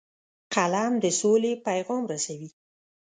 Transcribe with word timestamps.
قلم 0.55 0.93
د 1.03 1.05
سولې 1.19 1.53
پیغام 1.65 2.03
رسوي 2.11 2.49